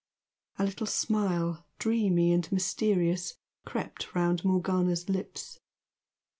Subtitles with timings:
[0.57, 5.59] A little smile, dreamy and mysterious, crept round Morgana's lips.